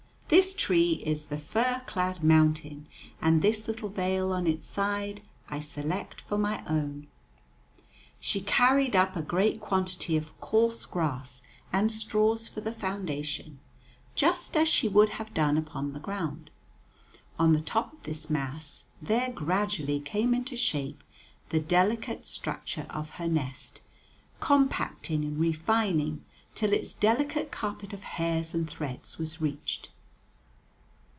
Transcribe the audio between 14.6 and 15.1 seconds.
she would